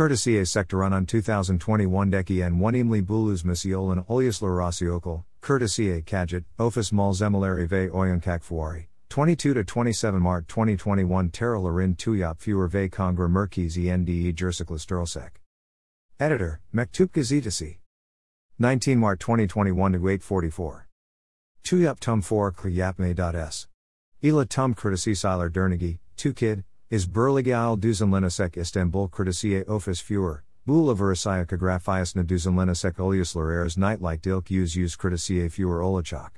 [0.00, 6.44] Courtesy a sectoron 2021 deki and one imli bulus misiolan olius lurasiokal, courtesy a kadget,
[6.58, 8.86] office mal zemilari ve oyankak fuari.
[9.10, 15.32] 22 to 27 Mart 2021 Terra Larin Tuyap Fewer Ve Congra Merkizi NDE Jersiklisturlsek.
[16.18, 17.76] Editor, Mektup Gazetasi.
[18.58, 20.88] 19 Mart 2021 to 844.
[21.62, 23.66] Tuyap Tum 4 Klyapme.s.
[24.24, 30.96] Ila Tum Courtesy Siler Dernigi, 2 Kid, is Berligal Duzenlinisek Istanbul Courtesy Office Fewer, Bula
[30.96, 36.30] Versailles Graphias na Duzenlinisek Oliusler Airs Nightlight Dilk Use Use Courtesy Fewer Olachak.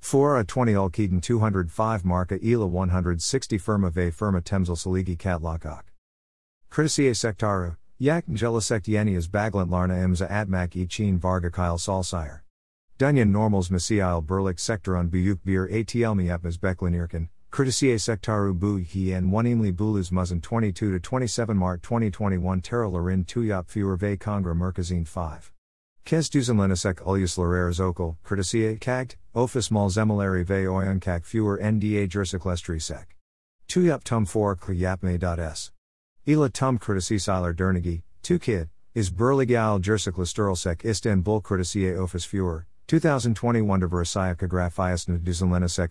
[0.00, 5.84] 4 a 20 Alkeden 205 Marka Ela 160 Firma Ve Firma Temzel Saligi Katlakak.
[6.70, 12.42] Criticie Sektaru, Yak Njelisekt Yenias Baglant Larna Imza Atmak Ichin Varga Kyle Salsire.
[12.98, 19.72] Dunyan Normals Masiil Berlik Sektoron Buyuk Bir ATL Miapmas Beklinirkin, Criticie Sektaru Bu Hien Wanimli
[19.72, 25.52] Bulus Muzzin 22 to 27 Mart 2021 Terra Larin Tuyap Fewer Ve Congra Merkazine 5.
[26.04, 32.78] Kes duzenlenisek ulius lareres okal, courtesiae kagt, office mal zemilari ve oyankak fewer nda jersiklestri
[32.78, 33.06] sec.
[33.66, 35.70] Tuyap tum 4 klyapme.s.
[36.28, 43.80] Ila tum courtesy siler dernigi, 2 kid, is burligal jersiklesterlsek Istanbul courtesiae office fewer, 2021
[43.80, 44.36] de Versailles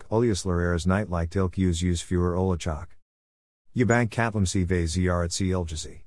[0.10, 2.86] ulius lareres night ilk use use fewer olachak.
[3.76, 6.04] Yabank katlimsi ve ziyaret iljazi.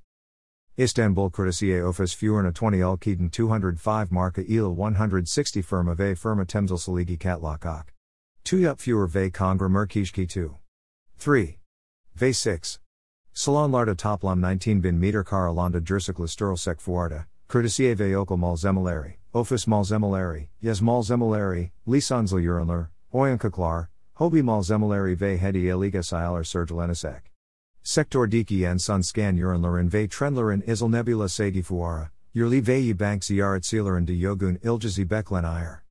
[0.78, 7.18] Istanbul Courtesier Office Fuerna 20 Alkeden 205 Marka Il 160 Firma Ve Firma Temzel Saligi
[7.18, 7.92] Katlakak.
[8.46, 10.56] Tuyap Fuer Ve Kongra Merkishki 2.
[11.18, 11.58] 3.
[12.16, 12.78] Ve 6.
[13.34, 19.66] Salon Larda Toplam 19 Bin Meter Karalanda Jersikla Sturlsek Fuarda, Courtesier Ve Okal Malzemilari, Office
[19.66, 23.86] Malzemilari, Yes Malzemilari, Lisanzl Urinler, Oyankaklar,
[24.18, 27.20] Hobi Malzemilari Ve Hedi Eliga Sialer Sergelenisek.
[27.84, 33.22] Sektor diki en sun scan urinlerin ve trendlerin isel nebula segi fuara, yurli veyi bank
[33.22, 35.84] ziyaret sealerin de yogun iljazi beklen ayer.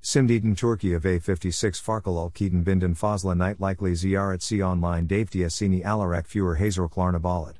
[0.00, 5.82] Simdiden Turkiye ve 56 farkal alkiden binden fazla night likely ziyaret si online davtia sini
[5.84, 7.56] alarak fewer hazerklarna balad.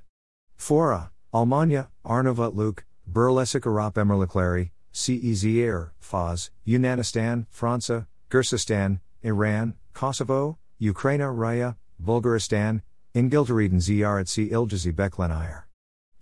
[0.57, 11.21] Fora, Almanya, Arnava Luke, Burlesik Arap Emirlikleri, CEZR, Faz, Yunanistan, Fransa, Gursistan, Iran, Kosovo, Ukraine,
[11.21, 12.83] Raya, Bulgaristan,
[13.15, 15.65] Ingilteriden ziyaret si iljazi beklenayer.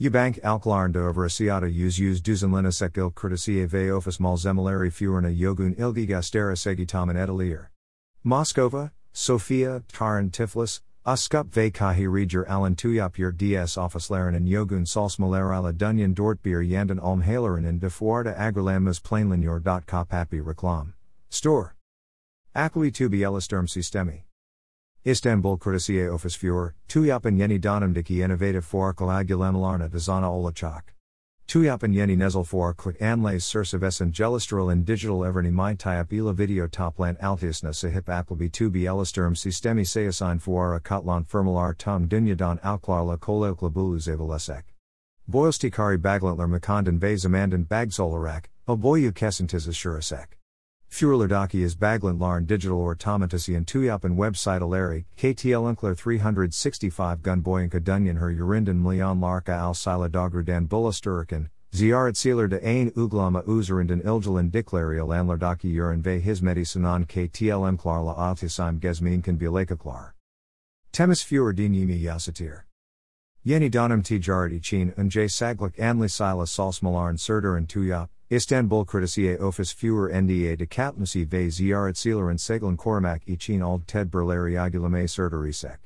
[0.00, 6.08] Ubank alklarnda over asiata use use duzenlinisek il courtesiye ve office malzemilari fuerna yogun ilgi
[6.08, 7.69] gastera segitamen etalier.
[8.25, 16.15] Moskova, Sofia, Taran Tiflis, Askup ve kahi reger alan tuyapir ds and yogun salsmalerala dunyan
[16.15, 19.60] dortbier yandan almhaleren in de fuarda agrilanmas plainlinyor.
[19.87, 20.93] Kapapi reklam.
[21.28, 21.75] Store.
[22.54, 24.22] Akui tubi elisturm sistemi.
[25.04, 30.94] Istanbul Courtesier Office Fuhr, Tuyapan Yeni Donimdiki Innovative for Kalagulamelarna Dazana Olachak.
[31.50, 36.69] Tuyapan Yeni Nezel for Click Anlays Sursavesan Gelistrol in Digital Everny My Tyap Ila Video
[36.69, 43.99] Toplant Altisna Sahip Appleby Tubi Elisturm Sistemi Sayasign Fuara Kotlan Firmalar Tum Dunyadan Alklarla Kolelklabulu
[43.99, 44.62] Zavalesek.
[45.28, 50.39] Boylstikari Baglantler Makondan Vazamandan Bagsolarak, Oboyu Kesentizas Shurasek.
[50.90, 58.18] Furlerdaki is Baglant Larn Digital Ortomatisi and Tuyapan website Aleri, KTL Unkler 365 Gunboyanka Dunyan
[58.18, 64.50] her Urindan Mlion Larka al Sila Dogrudan Bullasturikan, Ziarat Sealer de Ain Uglama Uzarindan Iljalan
[64.50, 70.10] Diklaria Landlardaki Urin Ve Hizmeti Sanan KTL Mklarla Altisime Gezmin Kan Bilekaklar.
[70.92, 72.62] Temis Fur Dinimi Yasatir.
[73.44, 78.08] Yeni Donam Tijarat Ichin Unjay Saglik Anli Sila Salsmalarn Surdur and Tuyap.
[78.32, 83.88] Istanbul Courtesier Office Fewer NDA de Katmasi ve Ziyaret Sealer and Seglan Kormak Ichin Ald
[83.88, 85.78] Ted Berleri Agulame Serterisek.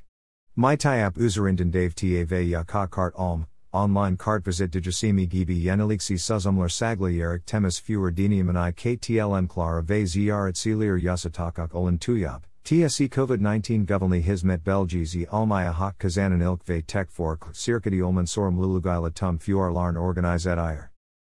[0.55, 6.19] My Tyap Uzerinden Dave Ta ve Yaka Kart Alm, online kart visit Dijasimi Gibi Yeneliksi
[6.19, 12.43] Suzumler Sagli Erik Temis Fewer Diniamani KTLM Klara ve Ziyaret Sealer Yasatakak Olan Tuyap.
[12.63, 18.27] TSE COVID 19 Govelny Hizmet Belgizi Almaya Hak Kazanan Ilk ve Tek Fork Sirkadi Olman
[18.27, 20.91] Sorum Lulugaila Tum Fuar Larn Organize et Iyer.